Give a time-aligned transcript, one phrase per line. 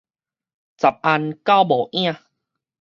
[0.03, 0.07] 十限
[1.45, 2.17] 九無影